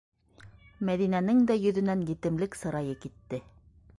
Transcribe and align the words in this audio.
Мәҙинәнең 0.89 1.43
дә 1.51 1.59
йөҙөнән 1.67 2.03
етемлек 2.13 2.59
сырайы 2.63 2.99
китте. 3.07 3.43